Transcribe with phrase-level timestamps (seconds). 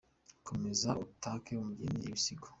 [0.47, 2.47] komeza utake umugeni ibisigo.